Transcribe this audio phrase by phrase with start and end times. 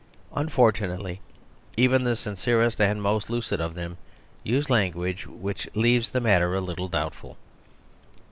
[0.33, 1.21] Unfortunately
[1.77, 3.97] even the sincerest and most lucid of them
[4.41, 7.37] use language which leaves the matter a little doubtful.